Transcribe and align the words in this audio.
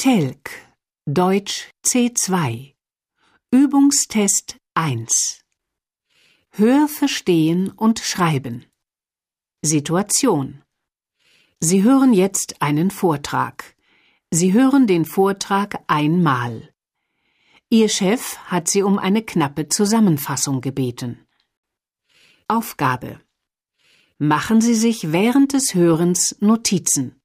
Telk 0.00 0.52
Deutsch 1.06 1.72
C2 1.84 2.76
Übungstest 3.50 4.56
1 4.74 5.40
Hör, 6.50 6.86
verstehen 6.86 7.72
und 7.72 7.98
schreiben 7.98 8.64
Situation 9.60 10.62
Sie 11.58 11.82
hören 11.82 12.12
jetzt 12.12 12.62
einen 12.62 12.92
Vortrag. 12.92 13.74
Sie 14.30 14.52
hören 14.52 14.86
den 14.86 15.04
Vortrag 15.04 15.82
einmal. 15.88 16.72
Ihr 17.68 17.88
Chef 17.88 18.38
hat 18.44 18.68
Sie 18.68 18.84
um 18.84 19.00
eine 19.00 19.24
knappe 19.24 19.66
Zusammenfassung 19.66 20.60
gebeten. 20.60 21.26
Aufgabe 22.46 23.20
Machen 24.18 24.60
Sie 24.60 24.76
sich 24.76 25.10
während 25.10 25.54
des 25.54 25.74
Hörens 25.74 26.36
Notizen. 26.38 27.17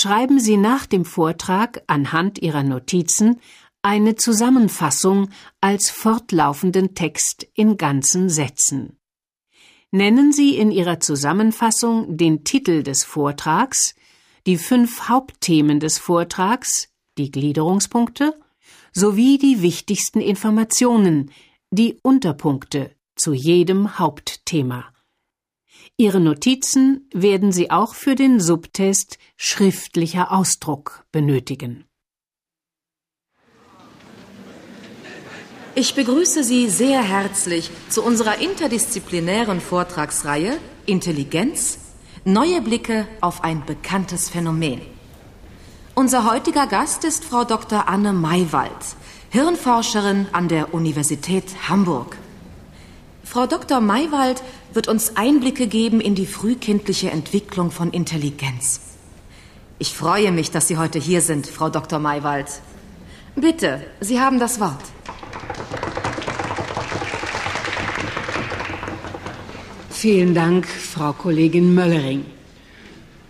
Schreiben 0.00 0.38
Sie 0.38 0.56
nach 0.56 0.86
dem 0.86 1.04
Vortrag 1.04 1.82
anhand 1.88 2.38
Ihrer 2.38 2.62
Notizen 2.62 3.40
eine 3.82 4.14
Zusammenfassung 4.14 5.28
als 5.60 5.90
fortlaufenden 5.90 6.94
Text 6.94 7.48
in 7.54 7.76
ganzen 7.78 8.28
Sätzen. 8.28 8.96
Nennen 9.90 10.30
Sie 10.30 10.56
in 10.56 10.70
Ihrer 10.70 11.00
Zusammenfassung 11.00 12.16
den 12.16 12.44
Titel 12.44 12.84
des 12.84 13.02
Vortrags, 13.02 13.96
die 14.46 14.56
fünf 14.56 15.08
Hauptthemen 15.08 15.80
des 15.80 15.98
Vortrags, 15.98 16.90
die 17.18 17.32
Gliederungspunkte, 17.32 18.38
sowie 18.92 19.36
die 19.36 19.62
wichtigsten 19.62 20.20
Informationen, 20.20 21.32
die 21.72 21.98
Unterpunkte 22.04 22.94
zu 23.16 23.32
jedem 23.32 23.98
Hauptthema. 23.98 24.92
Ihre 26.00 26.20
Notizen 26.20 27.08
werden 27.12 27.50
Sie 27.50 27.72
auch 27.72 27.96
für 27.96 28.14
den 28.14 28.38
Subtest 28.38 29.18
schriftlicher 29.36 30.30
Ausdruck 30.30 31.04
benötigen. 31.10 31.86
Ich 35.74 35.96
begrüße 35.96 36.44
Sie 36.44 36.68
sehr 36.68 37.02
herzlich 37.02 37.72
zu 37.88 38.04
unserer 38.04 38.40
interdisziplinären 38.40 39.60
Vortragsreihe 39.60 40.58
Intelligenz 40.86 41.78
Neue 42.24 42.62
Blicke 42.62 43.08
auf 43.20 43.42
ein 43.42 43.66
bekanntes 43.66 44.30
Phänomen. 44.30 44.80
Unser 45.96 46.30
heutiger 46.30 46.68
Gast 46.68 47.02
ist 47.02 47.24
Frau 47.24 47.42
Dr. 47.42 47.88
Anne 47.88 48.12
Maywald, 48.12 48.70
Hirnforscherin 49.30 50.28
an 50.30 50.46
der 50.46 50.72
Universität 50.74 51.68
Hamburg. 51.68 52.16
Frau 53.30 53.46
Dr. 53.46 53.80
Maywald 53.82 54.42
wird 54.72 54.88
uns 54.88 55.18
Einblicke 55.18 55.66
geben 55.66 56.00
in 56.00 56.14
die 56.14 56.24
frühkindliche 56.24 57.10
Entwicklung 57.10 57.70
von 57.70 57.90
Intelligenz. 57.90 58.80
Ich 59.78 59.92
freue 59.92 60.32
mich, 60.32 60.50
dass 60.50 60.66
Sie 60.66 60.78
heute 60.78 60.98
hier 60.98 61.20
sind, 61.20 61.46
Frau 61.46 61.68
Dr. 61.68 61.98
Maywald. 61.98 62.46
Bitte, 63.36 63.82
Sie 64.00 64.18
haben 64.18 64.38
das 64.38 64.60
Wort. 64.60 64.82
Vielen 69.90 70.34
Dank, 70.34 70.66
Frau 70.66 71.12
Kollegin 71.12 71.74
Möllering. 71.74 72.24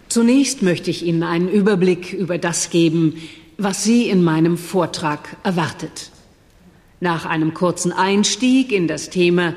Zunächst 0.09 0.63
möchte 0.63 0.93
ich 0.93 1.05
Ihnen 1.05 1.25
einen 1.25 1.49
Überblick 1.49 2.13
über 2.13 2.39
das 2.39 2.71
geben, 2.71 3.21
was 3.57 3.83
Sie 3.83 4.09
in 4.09 4.23
meinem 4.23 4.59
Vortrag 4.59 5.37
erwartet. 5.43 6.13
Nach 7.01 7.27
einem 7.27 7.53
kurzen 7.53 7.91
Einstieg 7.91 8.71
in 8.71 8.87
das 8.87 9.11
Thema 9.11 9.55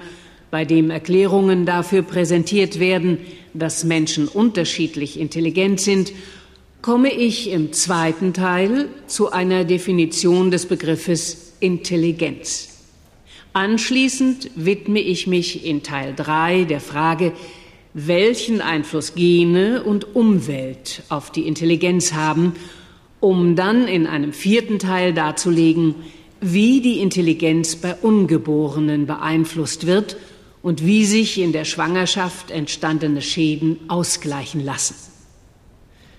bei 0.51 0.65
dem 0.65 0.89
Erklärungen 0.89 1.65
dafür 1.65 2.01
präsentiert 2.01 2.79
werden, 2.79 3.17
dass 3.53 3.85
Menschen 3.85 4.27
unterschiedlich 4.27 5.19
intelligent 5.19 5.79
sind, 5.79 6.11
komme 6.81 7.11
ich 7.11 7.49
im 7.49 7.73
zweiten 7.73 8.33
Teil 8.33 8.89
zu 9.07 9.31
einer 9.31 9.63
Definition 9.63 10.51
des 10.51 10.65
Begriffes 10.65 11.53
Intelligenz. 11.59 12.69
Anschließend 13.53 14.51
widme 14.55 14.99
ich 14.99 15.27
mich 15.27 15.65
in 15.65 15.83
Teil 15.83 16.13
3 16.15 16.65
der 16.65 16.79
Frage, 16.79 17.33
welchen 17.93 18.61
Einfluss 18.61 19.15
Gene 19.15 19.83
und 19.83 20.15
Umwelt 20.15 21.03
auf 21.09 21.31
die 21.31 21.47
Intelligenz 21.47 22.13
haben, 22.13 22.53
um 23.19 23.55
dann 23.55 23.87
in 23.87 24.07
einem 24.07 24.33
vierten 24.33 24.79
Teil 24.79 25.13
darzulegen, 25.13 25.95
wie 26.39 26.81
die 26.81 26.99
Intelligenz 26.99 27.75
bei 27.75 27.93
Ungeborenen 27.93 29.05
beeinflusst 29.05 29.85
wird 29.85 30.17
und 30.61 30.85
wie 30.85 31.05
sich 31.05 31.39
in 31.39 31.51
der 31.51 31.65
Schwangerschaft 31.65 32.51
entstandene 32.51 33.21
Schäden 33.21 33.79
ausgleichen 33.87 34.63
lassen. 34.63 34.95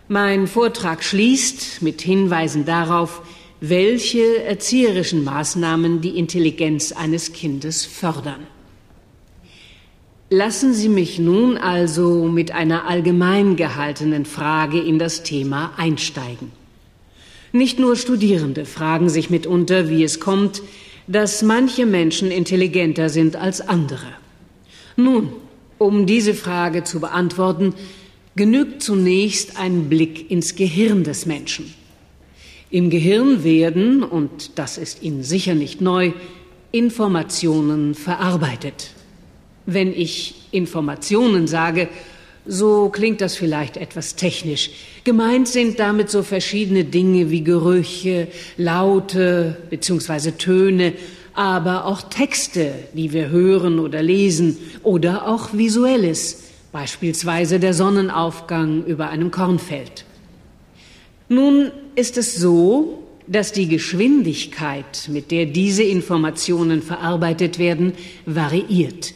Mein 0.08 0.46
Vortrag 0.46 1.04
schließt 1.04 1.82
mit 1.82 2.02
Hinweisen 2.02 2.64
darauf, 2.64 3.22
welche 3.60 4.42
erzieherischen 4.44 5.22
Maßnahmen 5.22 6.00
die 6.00 6.18
Intelligenz 6.18 6.90
eines 6.92 7.32
Kindes 7.32 7.86
fördern. 7.86 8.46
Lassen 10.30 10.74
Sie 10.74 10.88
mich 10.88 11.18
nun 11.18 11.56
also 11.58 12.24
mit 12.24 12.50
einer 12.52 12.88
allgemein 12.88 13.54
gehaltenen 13.54 14.24
Frage 14.24 14.80
in 14.80 14.98
das 14.98 15.22
Thema 15.22 15.72
einsteigen. 15.76 16.50
Nicht 17.52 17.78
nur 17.78 17.96
Studierende 17.96 18.64
fragen 18.64 19.10
sich 19.10 19.28
mitunter, 19.28 19.88
wie 19.90 20.02
es 20.02 20.20
kommt, 20.20 20.62
dass 21.06 21.42
manche 21.42 21.84
Menschen 21.84 22.30
intelligenter 22.30 23.10
sind 23.10 23.36
als 23.36 23.60
andere. 23.60 24.21
Nun, 24.96 25.32
um 25.78 26.06
diese 26.06 26.34
Frage 26.34 26.84
zu 26.84 27.00
beantworten, 27.00 27.74
genügt 28.36 28.82
zunächst 28.82 29.58
ein 29.58 29.88
Blick 29.88 30.30
ins 30.30 30.54
Gehirn 30.54 31.04
des 31.04 31.26
Menschen. 31.26 31.74
Im 32.70 32.88
Gehirn 32.88 33.44
werden, 33.44 34.02
und 34.02 34.58
das 34.58 34.78
ist 34.78 35.02
Ihnen 35.02 35.22
sicher 35.22 35.54
nicht 35.54 35.80
neu, 35.80 36.12
Informationen 36.70 37.94
verarbeitet. 37.94 38.92
Wenn 39.66 39.92
ich 39.92 40.34
Informationen 40.50 41.46
sage, 41.46 41.88
so 42.46 42.88
klingt 42.88 43.20
das 43.20 43.36
vielleicht 43.36 43.76
etwas 43.76 44.16
technisch. 44.16 44.70
Gemeint 45.04 45.46
sind 45.48 45.78
damit 45.78 46.10
so 46.10 46.22
verschiedene 46.22 46.84
Dinge 46.84 47.30
wie 47.30 47.44
Gerüche, 47.44 48.28
Laute 48.56 49.58
bzw. 49.70 50.32
Töne, 50.32 50.94
aber 51.34 51.86
auch 51.86 52.02
Texte, 52.02 52.72
die 52.94 53.12
wir 53.12 53.28
hören 53.28 53.78
oder 53.78 54.02
lesen, 54.02 54.58
oder 54.82 55.28
auch 55.28 55.52
visuelles, 55.52 56.44
beispielsweise 56.72 57.60
der 57.60 57.74
Sonnenaufgang 57.74 58.84
über 58.84 59.08
einem 59.10 59.30
Kornfeld. 59.30 60.04
Nun 61.28 61.70
ist 61.94 62.18
es 62.18 62.34
so, 62.36 63.02
dass 63.26 63.52
die 63.52 63.68
Geschwindigkeit, 63.68 65.08
mit 65.08 65.30
der 65.30 65.46
diese 65.46 65.82
Informationen 65.82 66.82
verarbeitet 66.82 67.58
werden, 67.58 67.92
variiert. 68.26 69.14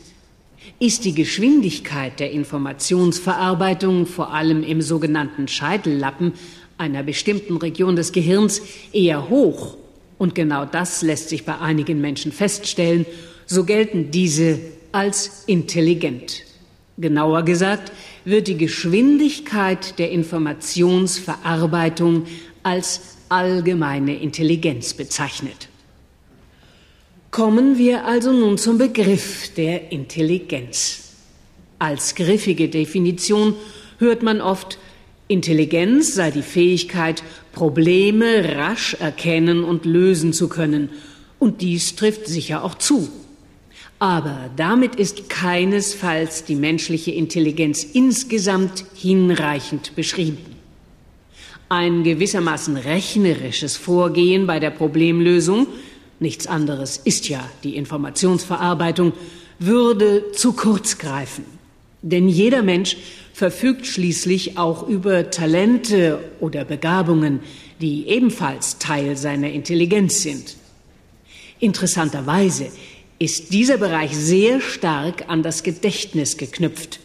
Ist 0.78 1.04
die 1.04 1.14
Geschwindigkeit 1.14 2.20
der 2.20 2.30
Informationsverarbeitung 2.32 4.06
vor 4.06 4.32
allem 4.32 4.62
im 4.62 4.82
sogenannten 4.82 5.48
Scheitellappen 5.48 6.34
einer 6.78 7.02
bestimmten 7.02 7.56
Region 7.56 7.96
des 7.96 8.12
Gehirns 8.12 8.60
eher 8.92 9.28
hoch 9.30 9.76
und 10.18 10.34
genau 10.34 10.64
das 10.64 11.02
lässt 11.02 11.28
sich 11.28 11.44
bei 11.44 11.58
einigen 11.58 12.00
Menschen 12.00 12.32
feststellen, 12.32 13.06
so 13.46 13.64
gelten 13.64 14.10
diese 14.10 14.58
als 14.92 15.44
intelligent. 15.46 16.42
Genauer 16.98 17.42
gesagt 17.42 17.92
wird 18.24 18.48
die 18.48 18.56
Geschwindigkeit 18.56 19.98
der 19.98 20.10
Informationsverarbeitung 20.10 22.24
als 22.62 23.18
allgemeine 23.28 24.16
Intelligenz 24.16 24.94
bezeichnet. 24.94 25.68
Kommen 27.30 27.76
wir 27.76 28.06
also 28.06 28.32
nun 28.32 28.56
zum 28.56 28.78
Begriff 28.78 29.52
der 29.54 29.92
Intelligenz. 29.92 31.02
Als 31.78 32.14
griffige 32.14 32.70
Definition 32.70 33.52
hört 33.98 34.22
man 34.22 34.40
oft, 34.40 34.78
Intelligenz 35.28 36.14
sei 36.14 36.30
die 36.30 36.42
Fähigkeit, 36.42 37.22
Probleme 37.52 38.56
rasch 38.56 38.94
erkennen 38.94 39.64
und 39.64 39.84
lösen 39.84 40.32
zu 40.32 40.48
können. 40.48 40.90
Und 41.38 41.62
dies 41.62 41.96
trifft 41.96 42.26
sicher 42.26 42.62
auch 42.62 42.76
zu. 42.76 43.08
Aber 43.98 44.50
damit 44.56 44.94
ist 44.96 45.28
keinesfalls 45.30 46.44
die 46.44 46.54
menschliche 46.54 47.12
Intelligenz 47.12 47.82
insgesamt 47.82 48.84
hinreichend 48.94 49.96
beschrieben. 49.96 50.38
Ein 51.68 52.04
gewissermaßen 52.04 52.76
rechnerisches 52.76 53.76
Vorgehen 53.76 54.46
bei 54.46 54.60
der 54.60 54.70
Problemlösung, 54.70 55.66
nichts 56.20 56.46
anderes 56.46 56.98
ist 56.98 57.28
ja 57.28 57.48
die 57.64 57.74
Informationsverarbeitung, 57.74 59.12
würde 59.58 60.30
zu 60.32 60.52
kurz 60.52 60.98
greifen. 60.98 61.44
Denn 62.02 62.28
jeder 62.28 62.62
Mensch 62.62 62.96
verfügt 63.36 63.86
schließlich 63.86 64.56
auch 64.56 64.88
über 64.88 65.30
Talente 65.30 66.20
oder 66.40 66.64
Begabungen, 66.64 67.40
die 67.82 68.08
ebenfalls 68.08 68.78
Teil 68.78 69.14
seiner 69.18 69.50
Intelligenz 69.50 70.22
sind. 70.22 70.56
Interessanterweise 71.60 72.68
ist 73.18 73.52
dieser 73.52 73.76
Bereich 73.76 74.16
sehr 74.16 74.62
stark 74.62 75.28
an 75.28 75.42
das 75.42 75.62
Gedächtnis 75.62 76.38
geknüpft. 76.38 76.98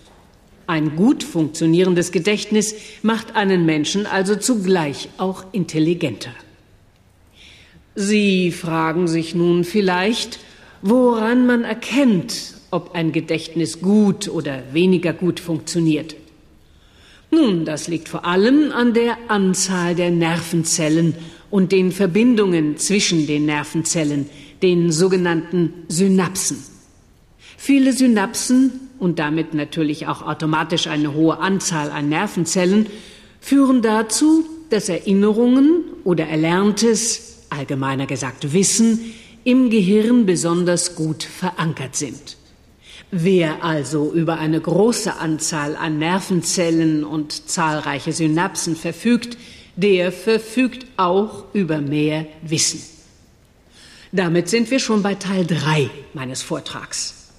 Ein 0.67 0.95
gut 0.95 1.21
funktionierendes 1.21 2.13
Gedächtnis 2.13 2.75
macht 3.01 3.35
einen 3.35 3.65
Menschen 3.65 4.05
also 4.05 4.37
zugleich 4.37 5.09
auch 5.17 5.43
intelligenter. 5.51 6.31
Sie 7.95 8.53
fragen 8.53 9.09
sich 9.09 9.35
nun 9.35 9.65
vielleicht, 9.65 10.39
woran 10.81 11.45
man 11.45 11.65
erkennt, 11.65 12.53
ob 12.71 12.95
ein 12.95 13.11
Gedächtnis 13.11 13.81
gut 13.81 14.29
oder 14.29 14.63
weniger 14.71 15.11
gut 15.11 15.41
funktioniert. 15.41 16.20
Nun, 17.31 17.63
das 17.63 17.87
liegt 17.87 18.09
vor 18.09 18.25
allem 18.25 18.73
an 18.73 18.93
der 18.93 19.17
Anzahl 19.29 19.95
der 19.95 20.11
Nervenzellen 20.11 21.15
und 21.49 21.71
den 21.71 21.93
Verbindungen 21.93 22.75
zwischen 22.77 23.25
den 23.25 23.45
Nervenzellen, 23.45 24.29
den 24.61 24.91
sogenannten 24.91 25.73
Synapsen. 25.87 26.57
Viele 27.57 27.93
Synapsen 27.93 28.89
und 28.99 29.17
damit 29.17 29.53
natürlich 29.53 30.07
auch 30.07 30.21
automatisch 30.21 30.87
eine 30.87 31.13
hohe 31.13 31.39
Anzahl 31.39 31.89
an 31.89 32.09
Nervenzellen 32.09 32.87
führen 33.39 33.81
dazu, 33.81 34.45
dass 34.69 34.89
Erinnerungen 34.89 35.83
oder 36.03 36.27
Erlerntes, 36.27 37.45
allgemeiner 37.49 38.07
gesagt 38.07 38.53
Wissen, 38.53 39.13
im 39.43 39.69
Gehirn 39.69 40.25
besonders 40.25 40.95
gut 40.95 41.23
verankert 41.23 41.95
sind. 41.95 42.37
Wer 43.11 43.61
also 43.61 44.13
über 44.13 44.39
eine 44.39 44.61
große 44.61 45.17
Anzahl 45.17 45.75
an 45.75 45.99
Nervenzellen 45.99 47.03
und 47.03 47.49
zahlreiche 47.49 48.13
Synapsen 48.13 48.77
verfügt, 48.77 49.37
der 49.75 50.13
verfügt 50.13 50.85
auch 50.95 51.43
über 51.53 51.79
mehr 51.79 52.25
Wissen. 52.41 52.81
Damit 54.13 54.47
sind 54.47 54.71
wir 54.71 54.79
schon 54.79 55.03
bei 55.03 55.15
Teil 55.15 55.45
3 55.45 55.89
meines 56.13 56.41
Vortrags. 56.41 57.29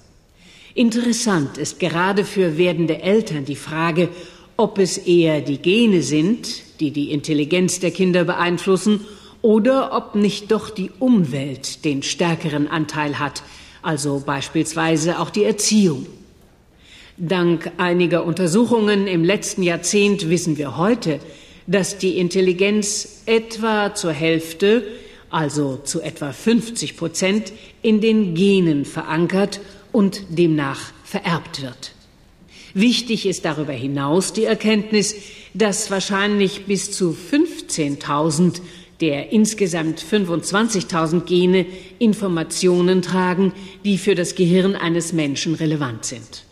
Interessant 0.75 1.57
ist 1.57 1.79
gerade 1.79 2.23
für 2.23 2.57
werdende 2.57 3.01
Eltern 3.01 3.45
die 3.45 3.55
Frage, 3.55 4.09
ob 4.57 4.77
es 4.77 4.99
eher 4.99 5.41
die 5.41 5.57
Gene 5.57 6.03
sind, 6.03 6.79
die 6.79 6.91
die 6.91 7.11
Intelligenz 7.11 7.79
der 7.79 7.91
Kinder 7.91 8.23
beeinflussen, 8.23 9.01
oder 9.41 9.91
ob 9.95 10.15
nicht 10.15 10.51
doch 10.51 10.69
die 10.69 10.91
Umwelt 10.99 11.83
den 11.83 12.01
stärkeren 12.01 12.67
Anteil 12.67 13.19
hat, 13.19 13.43
also 13.83 14.23
beispielsweise 14.25 15.19
auch 15.19 15.29
die 15.29 15.43
Erziehung. 15.43 16.07
Dank 17.17 17.71
einiger 17.77 18.25
Untersuchungen 18.25 19.07
im 19.07 19.23
letzten 19.23 19.61
Jahrzehnt 19.61 20.29
wissen 20.29 20.57
wir 20.57 20.77
heute, 20.77 21.19
dass 21.67 21.97
die 21.97 22.17
Intelligenz 22.17 23.21
etwa 23.25 23.93
zur 23.93 24.11
Hälfte, 24.11 24.83
also 25.29 25.79
zu 25.83 26.01
etwa 26.01 26.31
50 26.31 26.97
Prozent, 26.97 27.53
in 27.81 28.01
den 28.01 28.33
Genen 28.33 28.85
verankert 28.85 29.59
und 29.91 30.23
demnach 30.29 30.91
vererbt 31.03 31.61
wird. 31.61 31.93
Wichtig 32.73 33.27
ist 33.27 33.45
darüber 33.45 33.73
hinaus 33.73 34.33
die 34.33 34.45
Erkenntnis, 34.45 35.15
dass 35.53 35.91
wahrscheinlich 35.91 36.65
bis 36.65 36.91
zu 36.91 37.15
15.000 37.15 38.61
der 39.03 39.33
insgesamt 39.33 40.01
25.000 40.01 41.25
Gene 41.25 41.65
Informationen 41.99 43.01
tragen, 43.01 43.51
die 43.83 43.97
für 43.97 44.15
das 44.15 44.35
Gehirn 44.35 44.77
eines 44.77 45.11
Menschen 45.11 45.55
relevant 45.55 46.05
sind. 46.05 46.45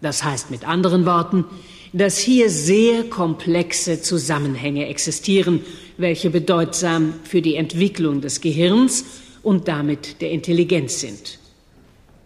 Das 0.00 0.24
heißt 0.24 0.50
mit 0.50 0.66
anderen 0.66 1.04
Worten, 1.04 1.44
dass 1.92 2.16
hier 2.16 2.48
sehr 2.48 3.04
komplexe 3.04 4.00
Zusammenhänge 4.00 4.88
existieren, 4.88 5.60
welche 5.98 6.30
bedeutsam 6.30 7.12
für 7.24 7.42
die 7.42 7.56
Entwicklung 7.56 8.22
des 8.22 8.40
Gehirns 8.40 9.04
und 9.42 9.68
damit 9.68 10.22
der 10.22 10.30
Intelligenz 10.30 11.00
sind. 11.00 11.38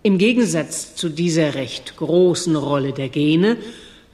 Im 0.05 0.19
Gegensatz 0.19 0.95
zu 0.95 1.09
dieser 1.09 1.57
recht 1.57 1.97
großen 1.97 2.55
Rolle 2.55 2.93
der 2.93 3.09
Gene 3.09 3.57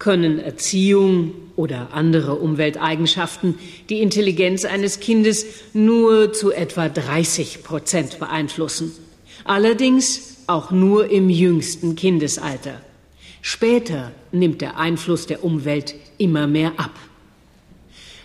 können 0.01 0.41
Erziehung 0.41 1.35
oder 1.55 1.91
andere 1.93 2.35
Umwelteigenschaften 2.35 3.57
die 3.89 4.01
Intelligenz 4.01 4.65
eines 4.65 4.99
Kindes 4.99 5.47
nur 5.73 6.33
zu 6.33 6.51
etwa 6.51 6.89
30 6.89 7.63
Prozent 7.63 8.19
beeinflussen. 8.19 8.91
Allerdings 9.45 10.39
auch 10.49 10.73
nur 10.73 11.11
im 11.11 11.29
jüngsten 11.31 11.95
Kindesalter. 11.95 12.81
Später 13.43 14.11
nimmt 14.33 14.63
der 14.63 14.79
Einfluss 14.79 15.27
der 15.27 15.45
Umwelt 15.45 15.95
immer 16.19 16.47
mehr 16.47 16.73
ab. 16.77 16.95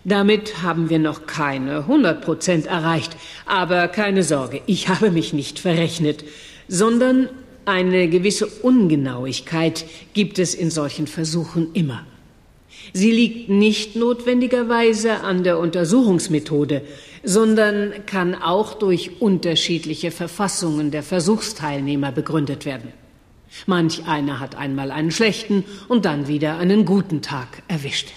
Damit 0.06 0.62
haben 0.62 0.89
wir 0.89 1.00
noch 1.00 1.25
keine 1.25 1.80
100 1.80 2.24
Prozent 2.24 2.68
erreicht. 2.68 3.18
Aber 3.45 3.88
keine 3.88 4.24
Sorge, 4.24 4.62
ich 4.66 4.88
habe 4.88 5.12
mich 5.12 5.33
nicht 5.33 5.60
verrechnet, 5.60 6.24
sondern 6.68 7.30
eine 7.65 8.07
gewisse 8.09 8.47
Ungenauigkeit 8.47 9.85
gibt 10.13 10.39
es 10.39 10.53
in 10.53 10.71
solchen 10.71 11.07
Versuchen 11.07 11.73
immer. 11.73 12.06
Sie 12.94 13.12
liegt 13.12 13.50
nicht 13.50 13.95
notwendigerweise 13.95 15.21
an 15.21 15.44
der 15.44 15.59
Untersuchungsmethode, 15.59 16.81
sondern 17.23 18.06
kann 18.06 18.35
auch 18.35 18.75
durch 18.75 19.21
unterschiedliche 19.21 20.12
Verfassungen 20.12 20.91
der 20.91 21.03
Versuchsteilnehmer 21.03 22.12
begründet 22.12 22.65
werden. 22.65 22.94
Manch 23.65 24.06
einer 24.06 24.39
hat 24.39 24.56
einmal 24.56 24.91
einen 24.91 25.12
schlechten 25.12 25.63
und 25.88 26.06
dann 26.06 26.27
wieder 26.27 26.57
einen 26.57 26.85
guten 26.85 27.21
Tag 27.21 27.63
erwischt. 27.67 28.09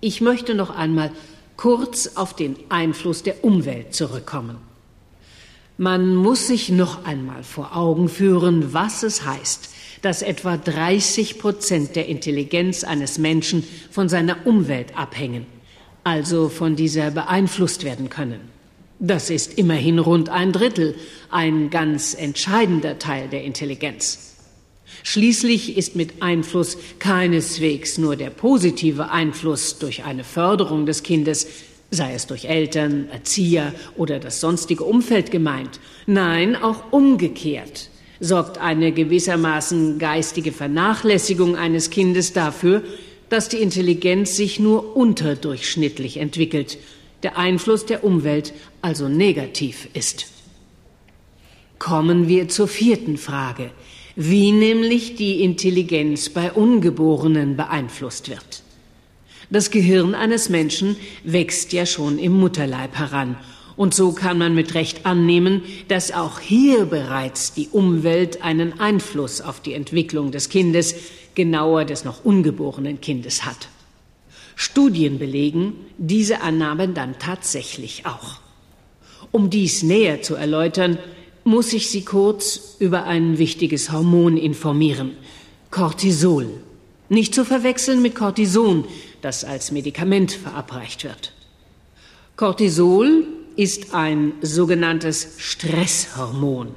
Ich 0.00 0.20
möchte 0.20 0.54
noch 0.54 0.70
einmal 0.70 1.10
kurz 1.56 2.16
auf 2.16 2.34
den 2.34 2.56
Einfluss 2.70 3.22
der 3.22 3.44
Umwelt 3.44 3.94
zurückkommen. 3.94 4.71
Man 5.82 6.14
muss 6.14 6.46
sich 6.46 6.68
noch 6.68 7.06
einmal 7.06 7.42
vor 7.42 7.76
Augen 7.76 8.08
führen, 8.08 8.72
was 8.72 9.02
es 9.02 9.26
heißt, 9.26 9.68
dass 10.00 10.22
etwa 10.22 10.56
30 10.56 11.40
Prozent 11.40 11.96
der 11.96 12.06
Intelligenz 12.06 12.84
eines 12.84 13.18
Menschen 13.18 13.64
von 13.90 14.08
seiner 14.08 14.46
Umwelt 14.46 14.96
abhängen, 14.96 15.44
also 16.04 16.48
von 16.48 16.76
dieser 16.76 17.10
beeinflusst 17.10 17.82
werden 17.82 18.10
können. 18.10 18.42
Das 19.00 19.28
ist 19.28 19.58
immerhin 19.58 19.98
rund 19.98 20.28
ein 20.28 20.52
Drittel, 20.52 20.94
ein 21.32 21.68
ganz 21.68 22.14
entscheidender 22.14 23.00
Teil 23.00 23.26
der 23.26 23.42
Intelligenz. 23.42 24.36
Schließlich 25.02 25.76
ist 25.76 25.96
mit 25.96 26.22
Einfluss 26.22 26.78
keineswegs 27.00 27.98
nur 27.98 28.14
der 28.14 28.30
positive 28.30 29.10
Einfluss 29.10 29.80
durch 29.80 30.04
eine 30.04 30.22
Förderung 30.22 30.86
des 30.86 31.02
Kindes 31.02 31.48
sei 31.92 32.14
es 32.14 32.26
durch 32.26 32.46
Eltern, 32.46 33.08
Erzieher 33.12 33.72
oder 33.96 34.18
das 34.18 34.40
sonstige 34.40 34.82
Umfeld 34.82 35.30
gemeint. 35.30 35.78
Nein, 36.06 36.56
auch 36.56 36.90
umgekehrt 36.90 37.90
sorgt 38.18 38.58
eine 38.58 38.92
gewissermaßen 38.92 39.98
geistige 39.98 40.52
Vernachlässigung 40.52 41.56
eines 41.56 41.90
Kindes 41.90 42.32
dafür, 42.32 42.82
dass 43.28 43.48
die 43.48 43.58
Intelligenz 43.58 44.36
sich 44.36 44.60
nur 44.60 44.96
unterdurchschnittlich 44.96 46.18
entwickelt, 46.18 46.78
der 47.24 47.36
Einfluss 47.36 47.84
der 47.84 48.04
Umwelt 48.04 48.54
also 48.80 49.08
negativ 49.08 49.88
ist. 49.92 50.26
Kommen 51.78 52.28
wir 52.28 52.48
zur 52.48 52.68
vierten 52.68 53.16
Frage, 53.16 53.70
wie 54.14 54.52
nämlich 54.52 55.16
die 55.16 55.42
Intelligenz 55.42 56.28
bei 56.28 56.52
Ungeborenen 56.52 57.56
beeinflusst 57.56 58.30
wird. 58.30 58.62
Das 59.52 59.70
Gehirn 59.70 60.14
eines 60.14 60.48
Menschen 60.48 60.96
wächst 61.24 61.74
ja 61.74 61.84
schon 61.84 62.18
im 62.18 62.32
Mutterleib 62.32 62.94
heran. 62.96 63.36
Und 63.76 63.92
so 63.92 64.12
kann 64.12 64.38
man 64.38 64.54
mit 64.54 64.72
Recht 64.72 65.04
annehmen, 65.04 65.60
dass 65.88 66.10
auch 66.10 66.40
hier 66.40 66.86
bereits 66.86 67.52
die 67.52 67.68
Umwelt 67.68 68.40
einen 68.40 68.80
Einfluss 68.80 69.42
auf 69.42 69.60
die 69.60 69.74
Entwicklung 69.74 70.30
des 70.30 70.48
Kindes, 70.48 70.94
genauer 71.34 71.84
des 71.84 72.02
noch 72.02 72.24
ungeborenen 72.24 73.02
Kindes 73.02 73.44
hat. 73.44 73.68
Studien 74.56 75.18
belegen 75.18 75.74
diese 75.98 76.40
Annahmen 76.40 76.94
dann 76.94 77.18
tatsächlich 77.18 78.06
auch. 78.06 78.40
Um 79.32 79.50
dies 79.50 79.82
näher 79.82 80.22
zu 80.22 80.34
erläutern, 80.34 80.96
muss 81.44 81.74
ich 81.74 81.90
Sie 81.90 82.06
kurz 82.06 82.76
über 82.78 83.04
ein 83.04 83.36
wichtiges 83.36 83.92
Hormon 83.92 84.38
informieren. 84.38 85.10
Cortisol. 85.70 86.48
Nicht 87.10 87.34
zu 87.34 87.44
verwechseln 87.44 88.00
mit 88.00 88.14
Cortison, 88.14 88.86
das 89.22 89.44
als 89.44 89.70
Medikament 89.72 90.32
verabreicht 90.32 91.04
wird. 91.04 91.32
Cortisol 92.36 93.26
ist 93.56 93.94
ein 93.94 94.32
sogenanntes 94.42 95.34
Stresshormon. 95.38 96.68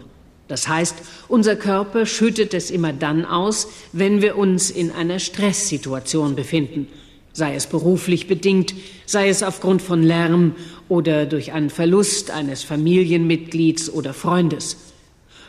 Das 0.47 0.67
heißt, 0.67 0.95
unser 1.27 1.55
Körper 1.55 2.05
schüttet 2.05 2.53
es 2.53 2.69
immer 2.69 2.93
dann 2.93 3.25
aus, 3.25 3.67
wenn 3.93 4.21
wir 4.21 4.37
uns 4.37 4.69
in 4.69 4.91
einer 4.91 5.19
Stresssituation 5.19 6.35
befinden, 6.35 6.87
sei 7.33 7.55
es 7.55 7.65
beruflich 7.65 8.27
bedingt, 8.27 8.75
sei 9.07 9.29
es 9.29 9.41
aufgrund 9.41 9.81
von 9.81 10.03
Lärm 10.03 10.55
oder 10.87 11.25
durch 11.25 11.51
einen 11.51 11.71
Verlust 11.71 12.29
eines 12.29 12.63
Familienmitglieds 12.63 13.89
oder 13.89 14.13
Freundes. 14.13 14.77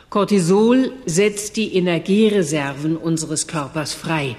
Cortisol 0.09 0.91
setzt 1.05 1.57
die 1.57 1.75
Energiereserven 1.75 2.97
unseres 2.97 3.45
Körpers 3.45 3.93
frei 3.93 4.35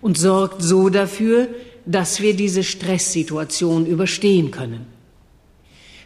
und 0.00 0.16
sorgt 0.16 0.62
so 0.62 0.90
dafür, 0.90 1.48
dass 1.88 2.20
wir 2.20 2.34
diese 2.34 2.62
Stresssituation 2.62 3.86
überstehen 3.86 4.50
können. 4.50 4.86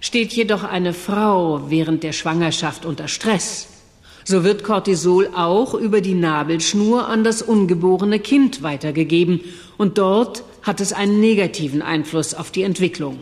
Steht 0.01 0.33
jedoch 0.33 0.63
eine 0.63 0.95
Frau 0.95 1.71
während 1.71 2.05
der 2.05 2.13
Schwangerschaft 2.13 2.87
unter 2.87 3.09
Stress, 3.09 3.67
so 4.25 4.45
wird 4.45 4.63
Cortisol 4.63 5.29
auch 5.35 5.75
über 5.75 6.01
die 6.01 6.15
Nabelschnur 6.15 7.09
an 7.09 7.25
das 7.25 7.43
ungeborene 7.43 8.21
Kind 8.21 8.63
weitergegeben 8.63 9.41
und 9.77 9.99
dort 9.99 10.45
hat 10.63 10.81
es 10.81 10.93
einen 10.93 11.21
negativen 11.21 11.83
Einfluss 11.83 12.35
auf 12.35 12.53
die 12.53 12.63
Entwicklung. 12.63 13.19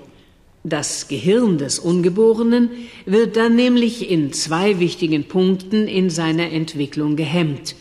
Das 0.63 1.09
Gehirn 1.09 1.57
des 1.57 1.79
Ungeborenen 1.79 2.69
wird 3.07 3.37
dann 3.37 3.57
nämlich 3.57 4.11
in 4.11 4.35
zwei 4.35 4.79
wichtigen 4.79 5.25
Punkten 5.25 5.89
in 5.89 6.11
seiner 6.11 6.51
Entwicklung 6.53 7.17
gehemmt. 7.17 7.75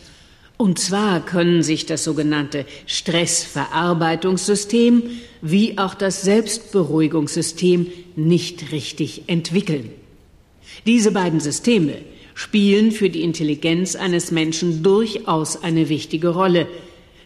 Und 0.60 0.78
zwar 0.78 1.24
können 1.24 1.62
sich 1.62 1.86
das 1.86 2.04
sogenannte 2.04 2.66
Stressverarbeitungssystem 2.84 5.04
wie 5.40 5.78
auch 5.78 5.94
das 5.94 6.20
Selbstberuhigungssystem 6.20 7.86
nicht 8.14 8.70
richtig 8.70 9.22
entwickeln. 9.26 9.90
Diese 10.84 11.12
beiden 11.12 11.40
Systeme 11.40 11.94
spielen 12.34 12.92
für 12.92 13.08
die 13.08 13.22
Intelligenz 13.22 13.96
eines 13.96 14.32
Menschen 14.32 14.82
durchaus 14.82 15.62
eine 15.62 15.88
wichtige 15.88 16.28
Rolle, 16.28 16.66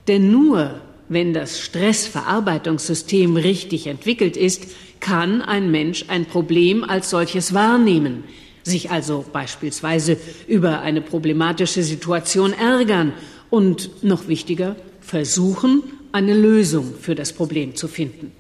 denn 0.06 0.30
nur 0.30 0.80
wenn 1.08 1.34
das 1.34 1.58
Stressverarbeitungssystem 1.58 3.36
richtig 3.36 3.88
entwickelt 3.88 4.36
ist, 4.36 4.68
kann 5.00 5.42
ein 5.42 5.72
Mensch 5.72 6.04
ein 6.06 6.26
Problem 6.26 6.84
als 6.84 7.10
solches 7.10 7.52
wahrnehmen, 7.52 8.22
sich 8.64 8.90
also 8.90 9.24
beispielsweise 9.32 10.16
über 10.48 10.80
eine 10.80 11.00
problematische 11.00 11.82
Situation 11.82 12.52
ärgern 12.52 13.12
und, 13.50 14.02
noch 14.02 14.26
wichtiger, 14.26 14.74
versuchen, 15.00 15.82
eine 16.12 16.34
Lösung 16.34 16.94
für 17.00 17.14
das 17.14 17.32
Problem 17.32 17.76
zu 17.76 17.88
finden. 17.88 18.32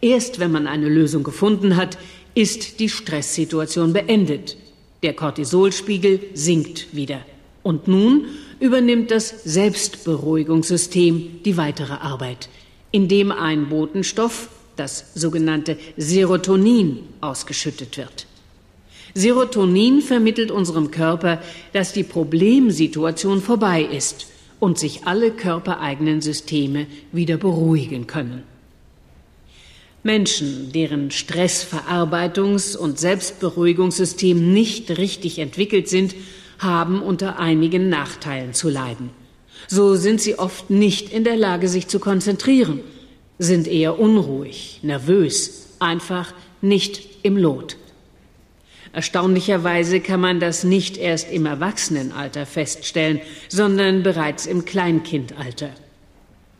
Erst 0.00 0.40
wenn 0.40 0.52
man 0.52 0.66
eine 0.66 0.88
Lösung 0.88 1.22
gefunden 1.22 1.76
hat, 1.76 1.98
ist 2.34 2.80
die 2.80 2.88
Stresssituation 2.88 3.92
beendet. 3.92 4.56
Der 5.02 5.14
Cortisolspiegel 5.14 6.20
sinkt 6.34 6.94
wieder. 6.94 7.20
Und 7.62 7.88
nun 7.88 8.26
übernimmt 8.60 9.10
das 9.10 9.42
Selbstberuhigungssystem 9.44 11.42
die 11.44 11.56
weitere 11.56 11.94
Arbeit, 11.94 12.48
indem 12.92 13.32
ein 13.32 13.68
Botenstoff, 13.68 14.48
das 14.76 15.12
sogenannte 15.14 15.78
Serotonin, 15.96 17.00
ausgeschüttet 17.20 17.96
wird. 17.96 18.26
Serotonin 19.16 20.02
vermittelt 20.02 20.50
unserem 20.50 20.90
Körper, 20.90 21.40
dass 21.72 21.94
die 21.94 22.02
Problemsituation 22.02 23.40
vorbei 23.40 23.80
ist 23.82 24.26
und 24.60 24.78
sich 24.78 25.06
alle 25.06 25.30
körpereigenen 25.30 26.20
Systeme 26.20 26.86
wieder 27.12 27.38
beruhigen 27.38 28.06
können. 28.06 28.42
Menschen, 30.02 30.70
deren 30.70 31.08
Stressverarbeitungs- 31.08 32.76
und 32.76 32.98
Selbstberuhigungssystem 32.98 34.52
nicht 34.52 34.90
richtig 34.98 35.38
entwickelt 35.38 35.88
sind, 35.88 36.14
haben 36.58 37.00
unter 37.00 37.38
einigen 37.38 37.88
Nachteilen 37.88 38.52
zu 38.52 38.68
leiden. 38.68 39.08
So 39.66 39.94
sind 39.94 40.20
sie 40.20 40.38
oft 40.38 40.68
nicht 40.68 41.10
in 41.10 41.24
der 41.24 41.38
Lage, 41.38 41.68
sich 41.68 41.88
zu 41.88 42.00
konzentrieren, 42.00 42.80
sind 43.38 43.66
eher 43.66 43.98
unruhig, 43.98 44.80
nervös, 44.82 45.74
einfach 45.78 46.34
nicht 46.60 47.00
im 47.22 47.38
Lot. 47.38 47.78
Erstaunlicherweise 48.96 50.00
kann 50.00 50.20
man 50.20 50.40
das 50.40 50.64
nicht 50.64 50.96
erst 50.96 51.30
im 51.30 51.46
Erwachsenenalter 51.46 52.46
feststellen, 52.46 53.20
sondern 53.48 54.02
bereits 54.02 54.46
im 54.46 54.64
Kleinkindalter. 54.64 55.70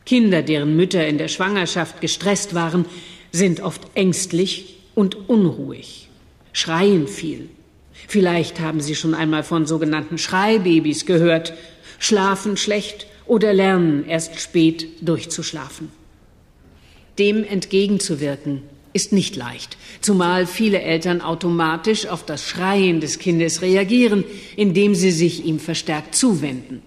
Kinder, 0.04 0.42
deren 0.42 0.76
Mütter 0.76 1.04
in 1.04 1.18
der 1.18 1.28
Schwangerschaft 1.28 2.00
gestresst 2.00 2.54
waren, 2.54 2.84
sind 3.32 3.60
oft 3.60 3.82
ängstlich 3.94 4.76
und 4.94 5.28
unruhig, 5.28 6.08
schreien 6.52 7.08
viel, 7.08 7.48
Vielleicht 8.08 8.60
haben 8.60 8.80
Sie 8.80 8.94
schon 8.94 9.14
einmal 9.14 9.42
von 9.42 9.66
sogenannten 9.66 10.18
Schreibabys 10.18 11.06
gehört, 11.06 11.54
schlafen 11.98 12.56
schlecht 12.56 13.06
oder 13.26 13.52
lernen 13.52 14.06
erst 14.06 14.40
spät 14.40 14.86
durchzuschlafen. 15.00 15.90
Dem 17.18 17.42
entgegenzuwirken 17.42 18.62
ist 18.96 19.12
nicht 19.12 19.36
leicht, 19.36 19.76
zumal 20.00 20.46
viele 20.46 20.80
Eltern 20.80 21.20
automatisch 21.20 22.06
auf 22.06 22.24
das 22.24 22.48
Schreien 22.48 23.00
des 23.00 23.18
Kindes 23.18 23.60
reagieren, 23.60 24.24
indem 24.56 24.94
sie 24.94 25.10
sich 25.10 25.44
ihm 25.44 25.60
verstärkt 25.60 26.14
zuwenden. 26.14 26.80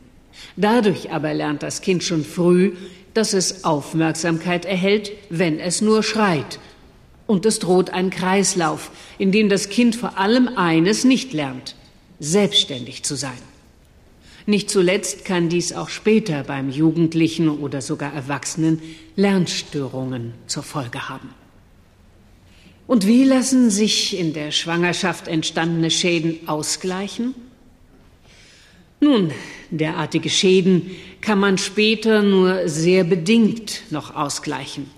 Dadurch 0.57 1.11
aber 1.11 1.35
lernt 1.35 1.61
das 1.61 1.81
Kind 1.81 2.03
schon 2.03 2.25
früh, 2.25 2.73
dass 3.13 3.33
es 3.33 3.63
Aufmerksamkeit 3.63 4.65
erhält, 4.65 5.11
wenn 5.29 5.59
es 5.59 5.81
nur 5.81 6.01
schreit 6.01 6.59
und 7.27 7.45
es 7.45 7.59
droht 7.59 7.91
ein 7.91 8.09
Kreislauf, 8.09 8.89
in 9.19 9.31
dem 9.31 9.49
das 9.49 9.69
Kind 9.69 9.95
vor 9.95 10.17
allem 10.17 10.47
eines 10.55 11.03
nicht 11.03 11.31
lernt, 11.31 11.75
selbstständig 12.19 13.03
zu 13.03 13.13
sein. 13.13 13.37
Nicht 14.47 14.71
zuletzt 14.71 15.25
kann 15.25 15.47
dies 15.47 15.73
auch 15.73 15.89
später 15.89 16.43
beim 16.43 16.71
Jugendlichen 16.71 17.49
oder 17.49 17.83
sogar 17.83 18.11
Erwachsenen 18.13 18.81
Lernstörungen 19.15 20.33
zur 20.47 20.63
Folge 20.63 21.07
haben. 21.07 21.29
Und 22.89 23.05
wie 23.05 23.23
lassen 23.23 23.69
sich 23.69 24.17
in 24.17 24.33
der 24.33 24.49
Schwangerschaft 24.49 25.27
entstandene 25.27 25.91
Schäden 25.91 26.47
ausgleichen? 26.47 27.35
Nun, 28.99 29.29
derartige 29.69 30.31
Schäden 30.31 30.89
kann 31.21 31.37
man 31.37 31.59
später 31.59 32.23
nur 32.23 32.67
sehr 32.67 33.03
bedingt 33.03 33.83
noch 33.91 34.15
ausgleichen. 34.15 34.89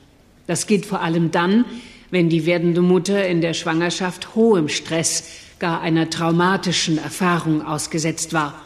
Das 0.47 0.67
gilt 0.67 0.85
vor 0.85 1.01
allem 1.01 1.31
dann, 1.31 1.65
wenn 2.11 2.29
die 2.29 2.45
werdende 2.45 2.79
Mutter 2.79 3.27
in 3.27 3.41
der 3.41 3.53
Schwangerschaft 3.53 4.35
hohem 4.35 4.69
Stress, 4.69 5.25
gar 5.59 5.81
einer 5.81 6.09
traumatischen 6.09 6.97
Erfahrung 6.97 7.61
ausgesetzt 7.61 8.31
war. 8.31 8.61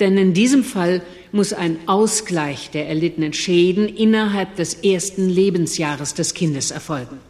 Denn 0.00 0.18
in 0.18 0.34
diesem 0.34 0.64
Fall 0.64 1.00
muss 1.32 1.54
ein 1.54 1.78
Ausgleich 1.86 2.70
der 2.70 2.88
erlittenen 2.88 3.32
Schäden 3.32 3.88
innerhalb 3.88 4.56
des 4.56 4.74
ersten 4.74 5.30
Lebensjahres 5.30 6.12
des 6.12 6.34
Kindes 6.34 6.70
erfolgen. 6.70 7.29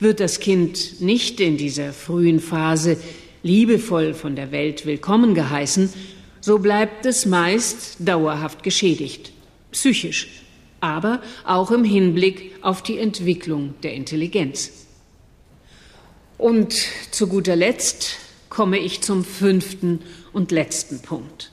Wird 0.00 0.20
das 0.20 0.40
Kind 0.40 1.00
nicht 1.00 1.40
in 1.40 1.56
dieser 1.56 1.92
frühen 1.92 2.40
Phase 2.40 2.96
liebevoll 3.42 4.14
von 4.14 4.36
der 4.36 4.52
Welt 4.52 4.86
willkommen 4.86 5.34
geheißen, 5.34 5.92
so 6.40 6.58
bleibt 6.58 7.06
es 7.06 7.26
meist 7.26 7.96
dauerhaft 8.00 8.62
geschädigt, 8.62 9.32
psychisch 9.72 10.28
aber 10.84 11.22
auch 11.44 11.70
im 11.70 11.82
Hinblick 11.82 12.52
auf 12.60 12.82
die 12.82 12.98
Entwicklung 12.98 13.72
der 13.82 13.94
Intelligenz. 13.94 14.70
Und 16.36 16.74
zu 17.10 17.26
guter 17.26 17.56
Letzt 17.56 18.18
komme 18.50 18.78
ich 18.78 19.00
zum 19.00 19.24
fünften 19.24 20.00
und 20.34 20.52
letzten 20.52 21.00
Punkt. 21.00 21.50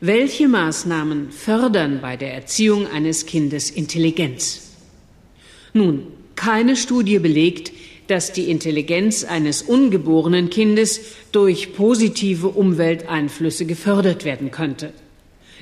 Welche 0.00 0.46
Maßnahmen 0.46 1.32
fördern 1.32 1.98
bei 2.00 2.16
der 2.16 2.32
Erziehung 2.32 2.86
eines 2.86 3.26
Kindes 3.26 3.70
Intelligenz? 3.70 4.70
Nun, 5.72 6.06
keine 6.38 6.76
Studie 6.76 7.18
belegt, 7.18 7.72
dass 8.06 8.32
die 8.32 8.48
Intelligenz 8.48 9.24
eines 9.24 9.60
ungeborenen 9.60 10.50
Kindes 10.50 11.00
durch 11.32 11.72
positive 11.72 12.46
Umwelteinflüsse 12.46 13.66
gefördert 13.66 14.24
werden 14.24 14.52
könnte. 14.52 14.92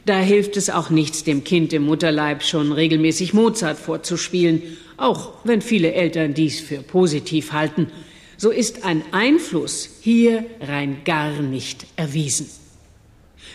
Da 0.04 0.20
hilft 0.20 0.58
es 0.58 0.68
auch 0.68 0.90
nichts, 0.90 1.24
dem 1.24 1.44
Kind 1.44 1.72
im 1.72 1.84
Mutterleib 1.86 2.42
schon 2.42 2.72
regelmäßig 2.72 3.32
Mozart 3.32 3.78
vorzuspielen, 3.78 4.62
auch 4.98 5.32
wenn 5.44 5.62
viele 5.62 5.94
Eltern 5.94 6.34
dies 6.34 6.60
für 6.60 6.82
positiv 6.82 7.52
halten. 7.52 7.88
So 8.36 8.50
ist 8.50 8.84
ein 8.84 9.02
Einfluss 9.12 9.88
hier 10.02 10.44
rein 10.60 10.98
gar 11.06 11.40
nicht 11.40 11.86
erwiesen. 11.96 12.50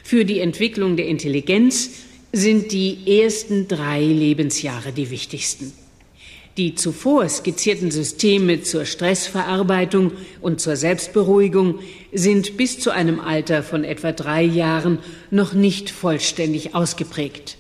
Für 0.04 0.26
die 0.26 0.40
Entwicklung 0.40 0.98
der 0.98 1.06
Intelligenz 1.06 1.92
sind 2.34 2.72
die 2.72 3.22
ersten 3.22 3.68
drei 3.68 4.02
Lebensjahre 4.02 4.92
die 4.92 5.12
wichtigsten. 5.12 5.72
Die 6.62 6.76
zuvor 6.76 7.28
skizzierten 7.28 7.90
Systeme 7.90 8.62
zur 8.62 8.86
Stressverarbeitung 8.86 10.12
und 10.42 10.62
zur 10.62 10.76
Selbstberuhigung 10.76 11.80
sind 12.14 12.56
bis 12.56 12.80
zu 12.80 12.92
einem 12.92 13.20
Alter 13.20 13.64
von 13.64 13.84
etwa 13.84 14.12
drei 14.12 14.44
Jahren 14.44 15.00
noch 15.32 15.54
nicht 15.54 15.90
vollständig 15.90 16.76
ausgeprägt. 16.76 17.58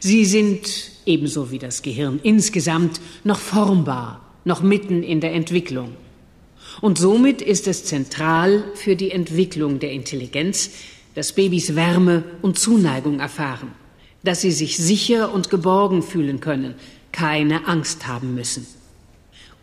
Sie 0.00 0.26
sind, 0.26 0.90
ebenso 1.06 1.50
wie 1.50 1.58
das 1.58 1.80
Gehirn 1.80 2.20
insgesamt, 2.22 3.00
noch 3.24 3.38
formbar, 3.38 4.20
noch 4.44 4.60
mitten 4.60 5.02
in 5.02 5.22
der 5.22 5.32
Entwicklung. 5.32 5.92
Und 6.82 6.98
somit 6.98 7.40
ist 7.40 7.66
es 7.66 7.86
zentral 7.86 8.64
für 8.74 8.96
die 8.96 9.12
Entwicklung 9.12 9.78
der 9.78 9.92
Intelligenz, 9.92 10.72
dass 11.14 11.32
Babys 11.32 11.74
Wärme 11.74 12.22
und 12.42 12.58
Zuneigung 12.58 13.18
erfahren, 13.18 13.72
dass 14.24 14.42
sie 14.42 14.52
sich 14.52 14.76
sicher 14.76 15.32
und 15.32 15.48
geborgen 15.48 16.02
fühlen 16.02 16.40
können, 16.40 16.74
keine 17.16 17.66
Angst 17.66 18.06
haben 18.06 18.34
müssen. 18.34 18.66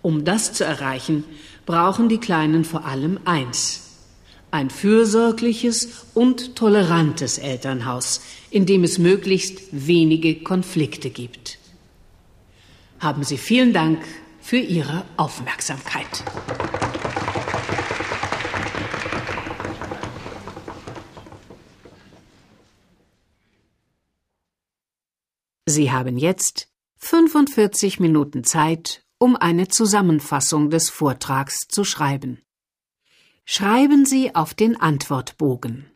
Um 0.01 0.25
das 0.25 0.53
zu 0.53 0.65
erreichen, 0.65 1.23
brauchen 1.67 2.09
die 2.09 2.17
Kleinen 2.17 2.65
vor 2.65 2.85
allem 2.85 3.19
eins 3.25 3.81
ein 4.49 4.69
fürsorgliches 4.69 6.05
und 6.13 6.55
tolerantes 6.55 7.39
Elternhaus, 7.39 8.21
in 8.51 8.67
dem 8.67 8.83
es 8.83 8.99
möglichst 8.99 9.59
wenige 9.71 10.43
Konflikte 10.43 11.09
gibt. 11.09 11.57
Haben 12.99 13.23
Sie 13.23 13.37
vielen 13.37 13.73
Dank 13.73 14.03
für 14.41 14.57
Ihre 14.57 15.05
Aufmerksamkeit. 15.17 16.23
Sie 25.65 25.91
haben 25.91 26.17
jetzt 26.17 26.72
45 27.03 27.99
Minuten 27.99 28.45
Zeit, 28.45 29.03
um 29.19 29.35
eine 29.35 29.67
Zusammenfassung 29.67 30.69
des 30.69 30.89
Vortrags 30.89 31.67
zu 31.67 31.83
schreiben. 31.83 32.41
Schreiben 33.43 34.05
Sie 34.05 34.33
auf 34.33 34.53
den 34.53 34.79
Antwortbogen. 34.79 35.92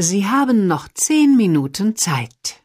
Sie 0.00 0.26
haben 0.26 0.68
noch 0.68 0.86
zehn 0.94 1.36
Minuten 1.36 1.96
Zeit. 1.96 2.62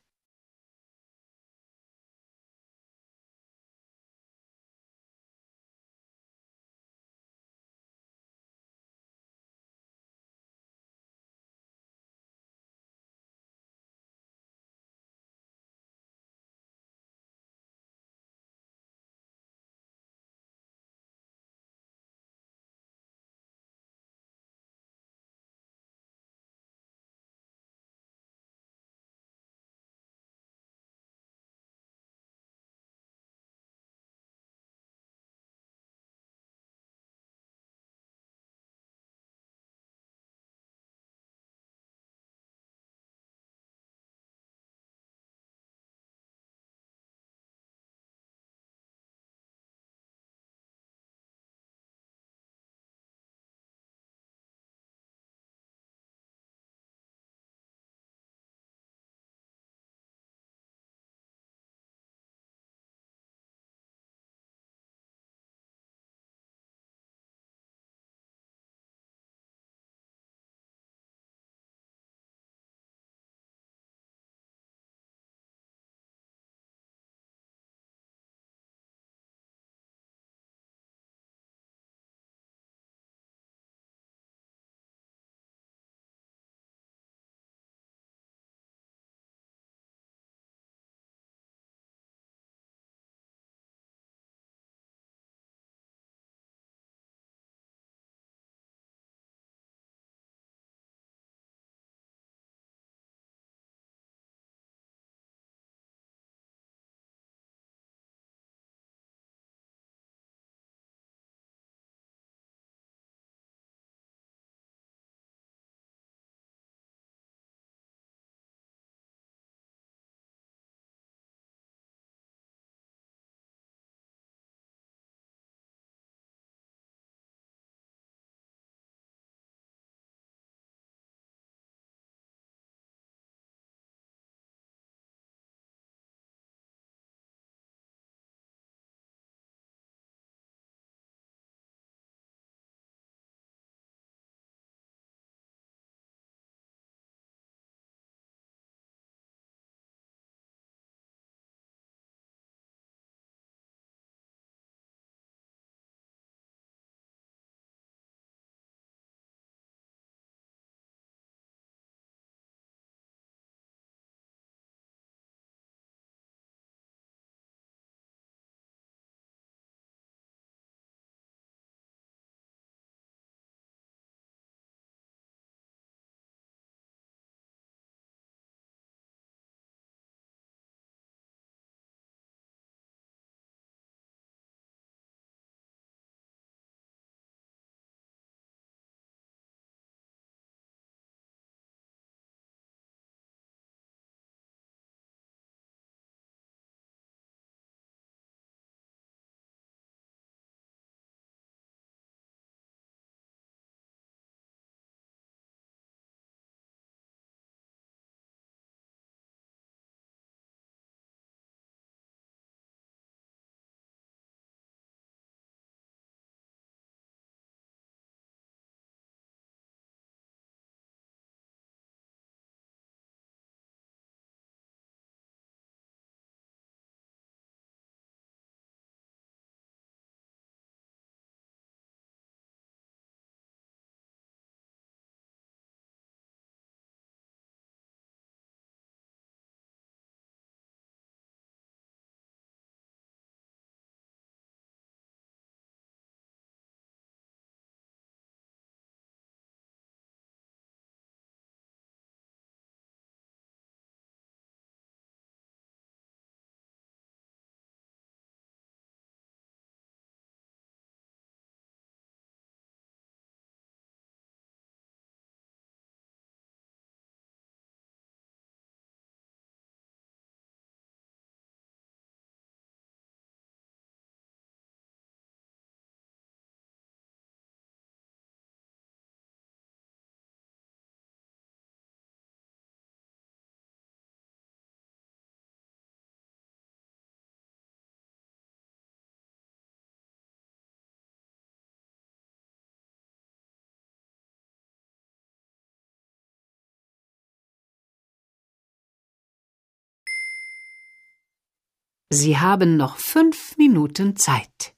Sie 302.13 302.37
haben 302.37 302.77
noch 302.77 302.97
fünf 302.97 303.57
Minuten 303.57 304.15
Zeit. 304.15 304.72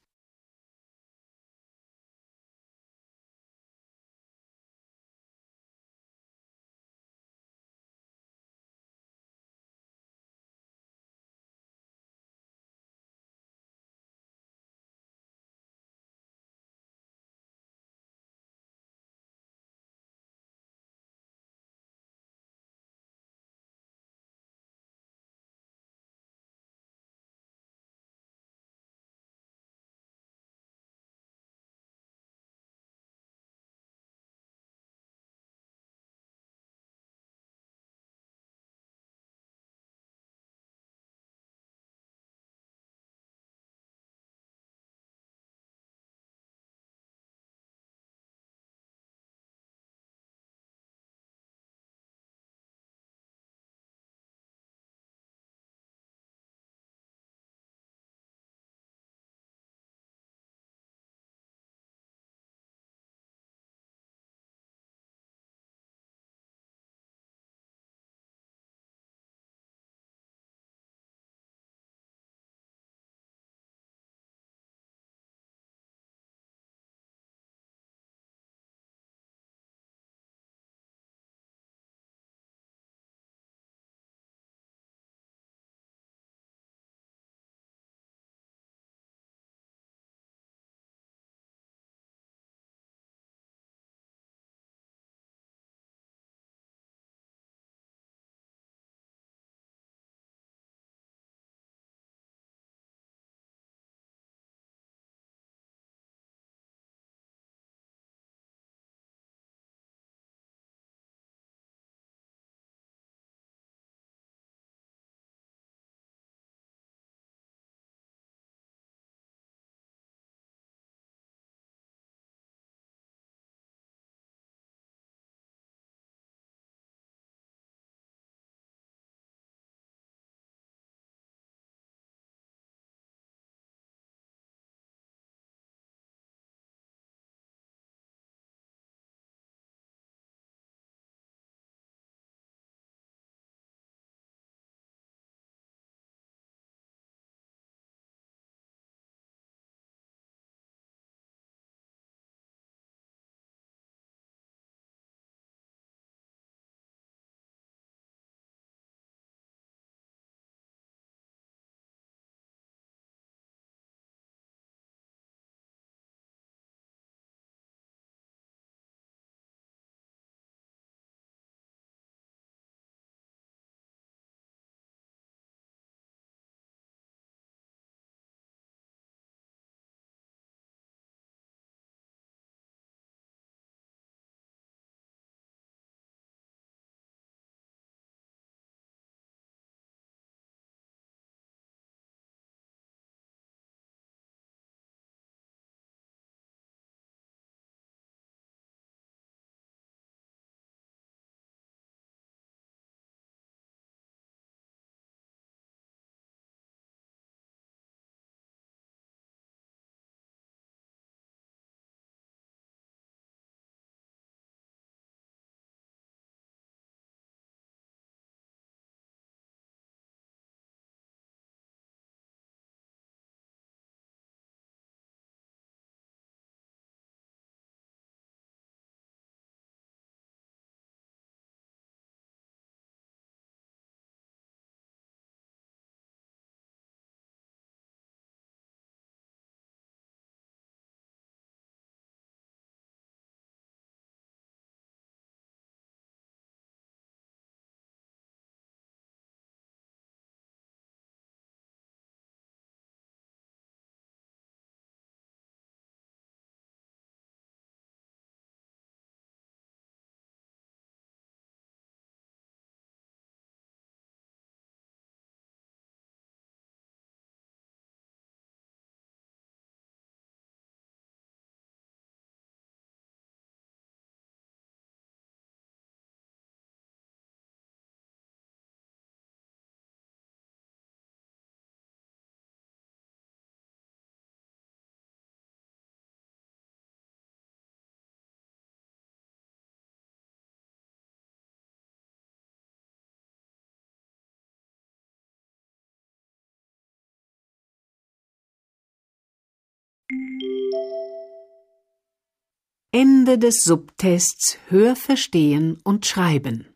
Ende 302.97 303.37
des 303.37 303.65
Subtests 303.65 304.57
Hörverstehen 304.69 305.81
und 305.83 306.05
Schreiben. 306.05 306.73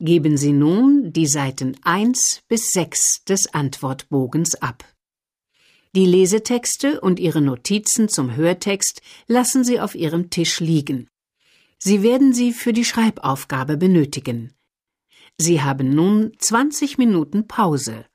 Geben 0.00 0.38
Sie 0.38 0.54
nun 0.54 1.12
die 1.12 1.26
Seiten 1.26 1.76
1 1.82 2.44
bis 2.48 2.72
6 2.72 3.24
des 3.24 3.52
Antwortbogens 3.52 4.54
ab. 4.54 4.86
Die 5.94 6.06
Lesetexte 6.06 7.02
und 7.02 7.20
Ihre 7.20 7.42
Notizen 7.42 8.08
zum 8.08 8.36
Hörtext 8.36 9.02
lassen 9.26 9.64
Sie 9.64 9.80
auf 9.80 9.94
Ihrem 9.94 10.30
Tisch 10.30 10.60
liegen. 10.60 11.10
Sie 11.78 12.02
werden 12.02 12.32
sie 12.32 12.54
für 12.54 12.72
die 12.72 12.86
Schreibaufgabe 12.86 13.76
benötigen. 13.76 14.54
Sie 15.36 15.60
haben 15.60 15.90
nun 15.90 16.32
20 16.38 16.96
Minuten 16.96 17.46
Pause. 17.46 18.06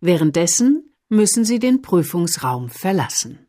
Währenddessen 0.00 0.94
müssen 1.10 1.44
Sie 1.44 1.58
den 1.58 1.82
Prüfungsraum 1.82 2.70
verlassen. 2.70 3.48